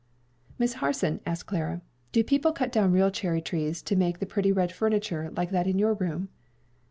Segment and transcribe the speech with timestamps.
[0.57, 1.79] "Miss Harson," asked Clara,
[2.11, 5.67] "do people cut down real cherry trees to make the pretty red furniture like that
[5.67, 6.29] in your room?"